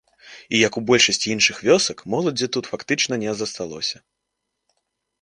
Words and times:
Як 0.67 0.71
і 0.75 0.79
ў 0.79 0.83
большасці 0.91 1.27
іншых 1.35 1.57
вёсак, 1.69 1.97
моладзі 2.15 2.51
тут 2.57 2.65
фактычна 2.75 3.23
не 3.29 3.39
засталося. 3.45 3.97